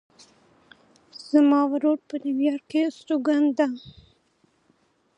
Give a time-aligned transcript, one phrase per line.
[1.29, 3.67] زما ورور په نیویارک کې استوګن ده